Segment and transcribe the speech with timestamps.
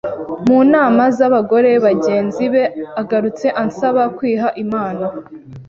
[0.47, 2.63] mu nama z’abagore bagenzi be
[3.01, 5.05] agarutse ansaba kwiha Imana